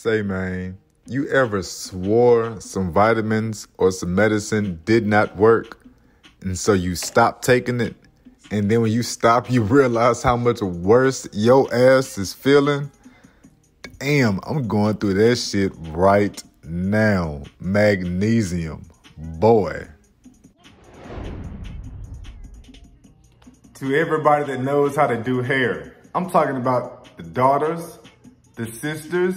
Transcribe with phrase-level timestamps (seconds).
[0.00, 0.78] Say, man,
[1.08, 5.84] you ever swore some vitamins or some medicine did not work,
[6.40, 7.96] and so you stopped taking it,
[8.52, 12.92] and then when you stop, you realize how much worse your ass is feeling?
[13.98, 17.42] Damn, I'm going through that shit right now.
[17.58, 19.84] Magnesium, boy.
[23.74, 27.98] To everybody that knows how to do hair, I'm talking about the daughters,
[28.54, 29.34] the sisters,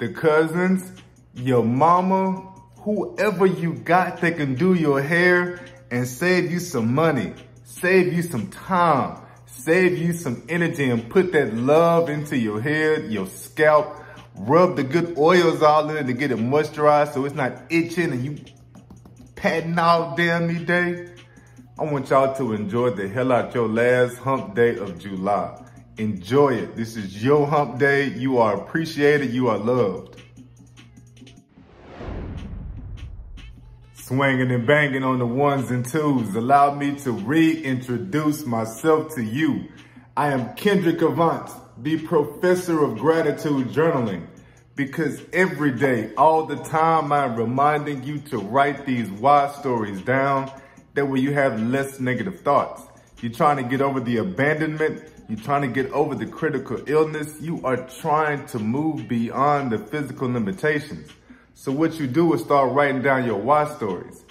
[0.00, 0.90] the cousins,
[1.34, 2.40] your mama,
[2.78, 7.34] whoever you got that can do your hair and save you some money,
[7.64, 13.12] save you some time, save you some energy and put that love into your head,
[13.12, 13.94] your scalp,
[14.36, 18.10] rub the good oils all in it to get it moisturized so it's not itching
[18.10, 18.38] and you
[19.36, 21.10] patting all damn me day.
[21.78, 25.59] I want y'all to enjoy the hell out your last hump day of July.
[26.00, 26.76] Enjoy it.
[26.76, 28.06] This is your hump day.
[28.06, 29.34] You are appreciated.
[29.34, 30.18] You are loved.
[33.92, 36.34] Swinging and banging on the ones and twos.
[36.34, 39.68] Allow me to reintroduce myself to you.
[40.16, 41.50] I am Kendrick Avant,
[41.82, 44.26] the professor of gratitude journaling.
[44.76, 50.50] Because every day, all the time, I'm reminding you to write these why stories down.
[50.94, 52.84] That way you have less negative thoughts.
[53.20, 55.02] You're trying to get over the abandonment.
[55.30, 57.40] You're trying to get over the critical illness.
[57.40, 61.08] You are trying to move beyond the physical limitations.
[61.54, 64.24] So what you do is start writing down your why stories.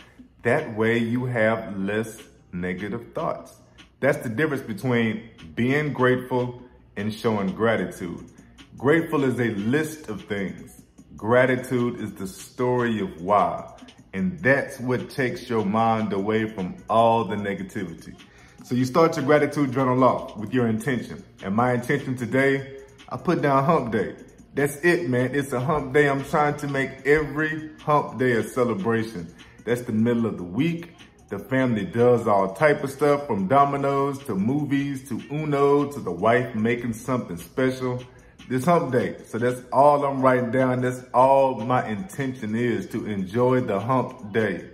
[0.44, 3.56] That way you have less negative thoughts.
[4.02, 6.62] That's the difference between being grateful
[6.98, 8.30] and showing gratitude.
[8.78, 10.82] Grateful is a list of things.
[11.16, 13.72] Gratitude is the story of why.
[14.12, 18.18] And that's what takes your mind away from all the negativity.
[18.64, 21.24] So you start your gratitude journal off with your intention.
[21.44, 24.16] And my intention today, I put down hump day.
[24.54, 25.34] That's it, man.
[25.34, 26.10] It's a hump day.
[26.10, 29.34] I'm trying to make every hump day a celebration.
[29.66, 30.94] That's the middle of the week.
[31.30, 36.12] The family does all type of stuff from dominoes to movies to Uno to the
[36.12, 38.04] wife making something special.
[38.50, 39.16] This hump day.
[39.26, 40.82] So that's all I'm writing down.
[40.82, 44.72] That's all my intention is to enjoy the hump day.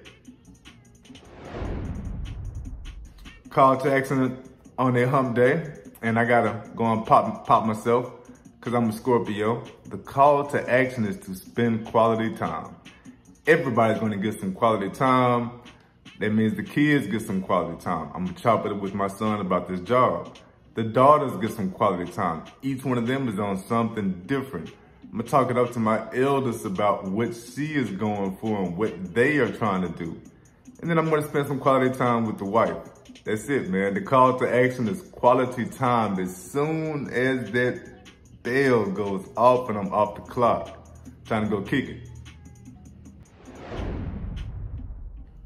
[3.55, 4.37] Call to action
[4.77, 5.65] on a hump day,
[6.01, 8.11] and I gotta go and pop pop myself
[8.59, 9.63] because I'm a Scorpio.
[9.85, 12.75] The call to action is to spend quality time.
[13.47, 15.51] Everybody's gonna get some quality time.
[16.19, 18.09] That means the kids get some quality time.
[18.13, 20.37] I'm gonna chop it up with my son about this job.
[20.73, 22.43] The daughters get some quality time.
[22.61, 24.69] Each one of them is on something different.
[25.03, 28.75] I'm gonna talk it up to my eldest about what she is going for and
[28.75, 30.19] what they are trying to do.
[30.81, 32.75] And then I'm gonna spend some quality time with the wife.
[33.23, 33.93] That's it, man.
[33.93, 36.19] The call to action is quality time.
[36.19, 37.81] As soon as that
[38.43, 40.77] bell goes off and I'm off the clock,
[41.25, 42.09] time to go kick it.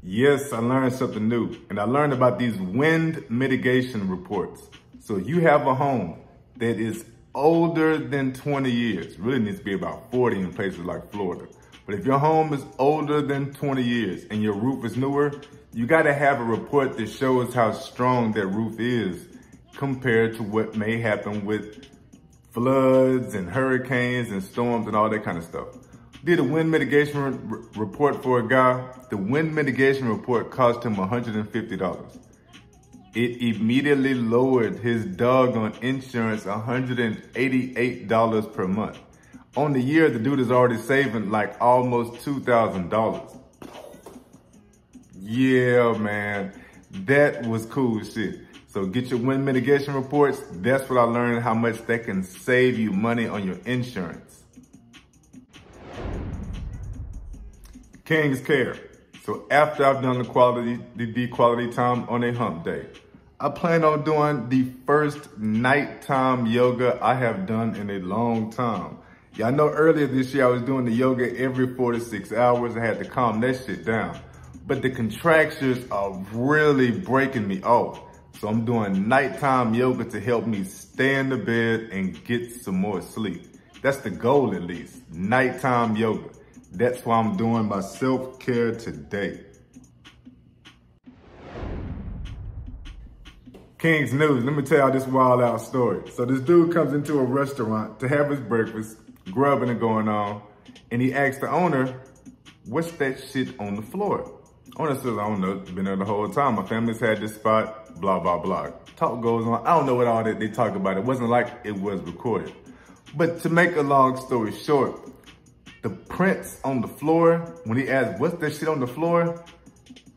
[0.02, 1.56] Yes, I learned something new.
[1.70, 4.68] And I learned about these wind mitigation reports.
[4.98, 6.18] So you have a home
[6.56, 7.04] that is
[7.34, 11.46] older than 20 years, really needs to be about 40 in places like Florida.
[11.90, 15.32] But if your home is older than 20 years and your roof is newer,
[15.72, 19.26] you got to have a report that shows how strong that roof is
[19.74, 21.88] compared to what may happen with
[22.52, 25.66] floods and hurricanes and storms and all that kind of stuff.
[26.22, 28.88] Did a wind mitigation re report for a guy.
[29.10, 32.18] The wind mitigation report cost him $150.
[33.16, 39.00] It immediately lowered his dog on insurance $188 per month.
[39.56, 43.38] On the year, the dude is already saving like almost $2,000.
[45.18, 46.52] Yeah, man.
[46.90, 48.40] That was cool shit.
[48.68, 50.40] So get your wind mitigation reports.
[50.52, 54.44] That's what I learned how much that can save you money on your insurance.
[58.04, 58.76] King's Care.
[59.24, 62.86] So after I've done the quality, the, the quality time on a hump day,
[63.40, 68.98] I plan on doing the first nighttime yoga I have done in a long time.
[69.34, 72.76] Y'all know earlier this year I was doing the yoga every four to six hours.
[72.76, 74.20] I had to calm that shit down
[74.70, 78.00] but the contractions are really breaking me off.
[78.38, 82.76] So I'm doing nighttime yoga to help me stay in the bed and get some
[82.76, 83.48] more sleep.
[83.82, 86.30] That's the goal at least, nighttime yoga.
[86.70, 89.40] That's why I'm doing my self-care today.
[93.76, 96.08] King's News, let me tell y'all this wild out story.
[96.14, 98.98] So this dude comes into a restaurant to have his breakfast,
[99.30, 100.42] grubbing and going on,
[100.90, 102.00] and he asks the owner,
[102.66, 104.30] what's that shit on the floor?
[104.76, 106.54] Honestly, I don't know, been there the whole time.
[106.54, 108.70] My family's had this spot, blah, blah, blah.
[108.96, 109.66] Talk goes on.
[109.66, 110.96] I don't know what all that they talk about.
[110.96, 112.52] It wasn't like it was recorded.
[113.16, 115.10] But to make a long story short,
[115.82, 119.42] the prints on the floor, when he asked, what's that shit on the floor?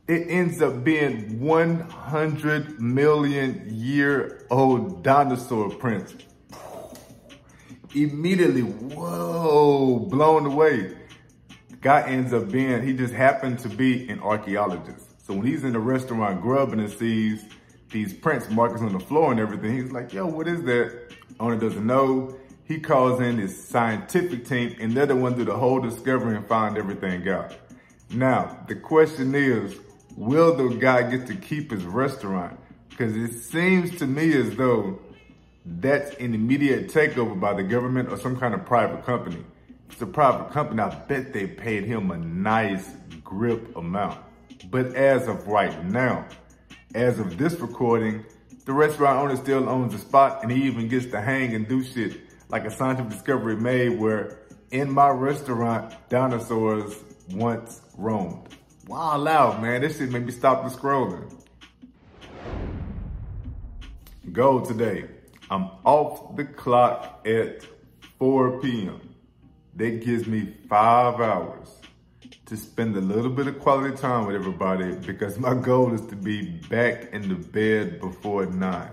[0.07, 6.13] It ends up being 100 million year old dinosaur prints.
[7.95, 10.95] Immediately, whoa, blown away.
[11.81, 15.21] Guy ends up being, he just happened to be an archaeologist.
[15.25, 17.45] So when he's in the restaurant grubbing and sees
[17.91, 21.13] these prints markers on the floor and everything, he's like, yo, what is that?
[21.39, 22.35] Owner doesn't know.
[22.65, 26.47] He calls in his scientific team and they're the one do the whole discovery and
[26.47, 27.55] find everything out.
[28.09, 29.75] Now, the question is,
[30.17, 32.59] will the guy get to keep his restaurant?
[32.89, 34.99] Because it seems to me as though
[35.65, 39.43] that's an immediate takeover by the government or some kind of private company.
[39.89, 42.89] It's a private company, I bet they paid him a nice
[43.23, 44.19] grip amount.
[44.69, 46.27] But as of right now,
[46.95, 48.25] as of this recording,
[48.65, 51.83] the restaurant owner still owns the spot and he even gets to hang and do
[51.83, 54.39] shit like a scientific discovery made where
[54.71, 56.95] in my restaurant, dinosaurs
[57.31, 58.49] once roamed.
[58.87, 59.81] Wow, loud, man.
[59.81, 61.31] This shit made me stop the scrolling.
[64.31, 65.05] Go today.
[65.49, 67.65] I'm off the clock at
[68.19, 69.15] 4 p.m.
[69.75, 71.81] That gives me five hours
[72.45, 76.15] to spend a little bit of quality time with everybody because my goal is to
[76.15, 78.91] be back in the bed before nine.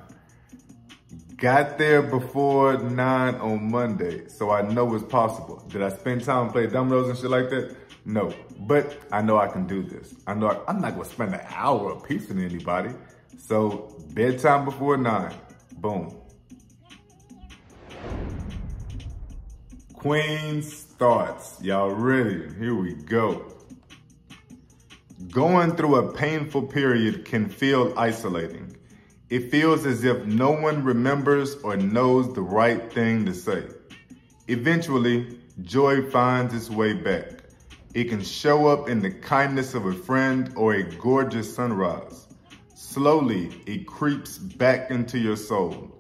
[1.37, 5.64] Got there before nine on Monday, so I know it's possible.
[5.69, 7.76] Did I spend time playing dominoes and shit like that?
[8.05, 10.14] No, but I know I can do this.
[10.26, 12.91] I know I, I'm not gonna spend an hour a piece anybody.
[13.38, 15.35] So bedtime before nine,
[15.79, 16.20] boom.
[20.00, 21.58] Queen's thoughts.
[21.61, 22.49] Y'all ready?
[22.58, 23.44] Here we go.
[25.31, 28.75] Going through a painful period can feel isolating.
[29.29, 33.62] It feels as if no one remembers or knows the right thing to say.
[34.49, 37.43] Eventually, joy finds its way back.
[37.93, 42.26] It can show up in the kindness of a friend or a gorgeous sunrise.
[42.75, 45.94] Slowly, it creeps back into your soul.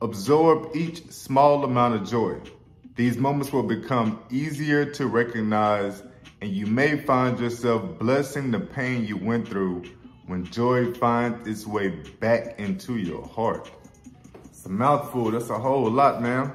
[0.00, 2.40] Absorb each small amount of joy.
[2.96, 6.04] These moments will become easier to recognize
[6.40, 9.82] and you may find yourself blessing the pain you went through
[10.26, 11.88] when joy finds its way
[12.20, 13.68] back into your heart.
[14.44, 16.52] It's a mouthful, that's a whole lot, man.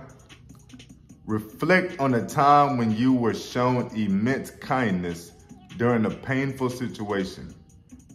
[1.25, 5.33] Reflect on a time when you were shown immense kindness
[5.75, 7.53] during a painful situation.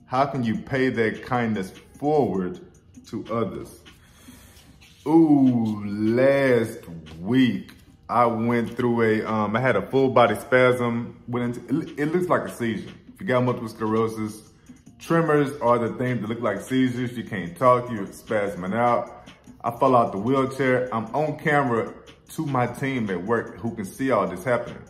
[0.06, 2.61] How can you pay that kindness forward
[3.09, 3.81] to others?
[5.06, 6.88] Ooh, last
[7.20, 7.73] week
[8.09, 11.23] I went through a, um, I had a full body spasm.
[11.27, 12.91] Went into, it, looks like a seizure.
[13.15, 14.51] If you got multiple sclerosis,
[14.99, 17.17] tremors are the things that look like seizures.
[17.17, 19.29] You can't talk, you're spasming out.
[19.62, 20.95] I fell out the wheelchair.
[20.95, 21.95] I'm on camera
[22.31, 24.83] to my team at work who can see all this happening.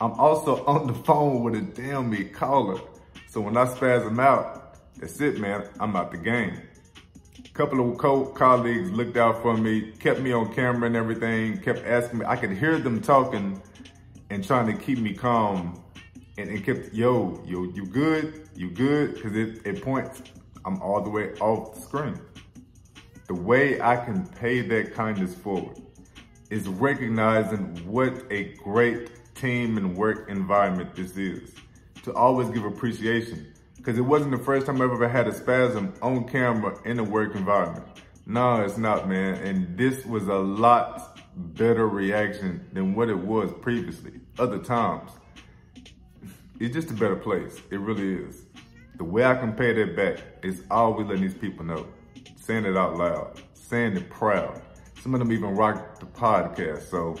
[0.00, 2.80] I'm also on the phone with a damn me caller.
[3.28, 5.68] So when I spasm out, that's it, man.
[5.80, 6.60] I'm out the game
[7.54, 12.20] couple of co-colleagues looked out for me, kept me on camera and everything, kept asking
[12.20, 12.26] me.
[12.26, 13.60] I could hear them talking
[14.30, 15.82] and trying to keep me calm
[16.38, 18.48] and, and kept, yo, yo, you good?
[18.54, 19.14] You good?
[19.14, 20.22] Because it, it points,
[20.64, 22.18] I'm all the way off the screen.
[23.26, 25.80] The way I can pay that kindness forward
[26.48, 31.54] is recognizing what a great team and work environment this is.
[32.04, 35.92] To always give appreciation because it wasn't the first time I've ever had a spasm
[36.00, 37.84] on camera in a work environment.
[38.26, 39.34] No, it's not, man.
[39.34, 45.10] And this was a lot better reaction than what it was previously, other times.
[46.60, 47.60] It's just a better place.
[47.72, 48.46] It really is.
[48.98, 51.84] The way I can pay that back is always letting these people know.
[52.36, 53.42] Saying it out loud.
[53.54, 54.62] Saying it proud.
[55.02, 56.88] Some of them even rock the podcast.
[56.88, 57.16] So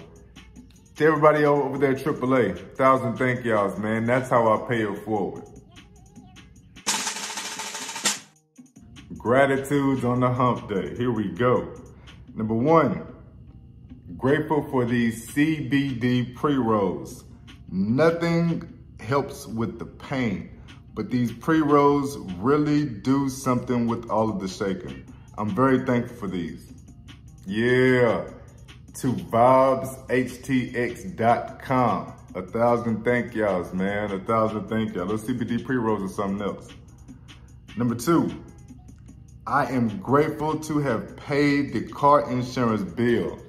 [0.94, 4.06] to everybody over there at AAA, thousand thank y'alls, man.
[4.06, 5.42] That's how I pay it forward.
[9.22, 10.96] Gratitudes on the hump day.
[10.96, 11.72] Here we go.
[12.34, 13.06] Number one,
[14.16, 17.22] grateful for these CBD pre-rolls.
[17.70, 20.60] Nothing helps with the pain,
[20.94, 25.04] but these pre-rolls really do something with all of the shaking.
[25.38, 26.72] I'm very thankful for these.
[27.46, 28.24] Yeah,
[28.94, 30.12] to vibeshtx.com.
[32.34, 34.10] A thousand thank y'alls, man.
[34.10, 35.06] A thousand thank y'all.
[35.06, 36.68] Those CBD pre-rolls are something else.
[37.76, 38.28] Number two,
[39.46, 43.40] I am grateful to have paid the car insurance bill.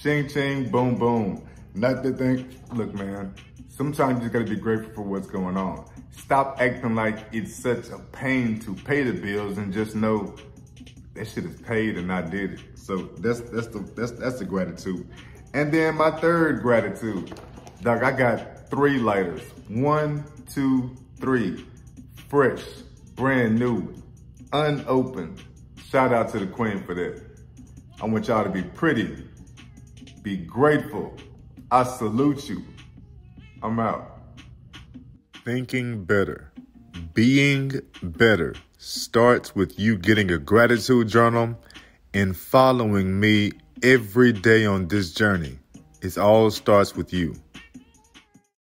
[0.00, 1.44] Ching, ching, boom, boom.
[1.74, 3.34] Not to think, look, man,
[3.68, 5.90] sometimes you gotta be grateful for what's going on.
[6.12, 10.36] Stop acting like it's such a pain to pay the bills and just know
[11.14, 12.60] that shit is paid and I did it.
[12.76, 15.08] So that's that's the that's that's the gratitude.
[15.52, 17.40] And then my third gratitude.
[17.82, 19.42] Doc, I got three lighters.
[19.66, 21.64] One, two, three.
[22.28, 22.62] Fresh,
[23.16, 23.92] brand new,
[24.52, 25.42] unopened.
[25.88, 27.22] Shout out to the queen for that.
[28.00, 29.24] I want y'all to be pretty,
[30.22, 31.14] be grateful.
[31.70, 32.64] I salute you.
[33.62, 34.18] I'm out.
[35.44, 36.52] Thinking better,
[37.14, 41.58] being better starts with you getting a gratitude journal
[42.14, 43.52] and following me
[43.82, 45.58] every day on this journey.
[46.02, 47.34] It all starts with you.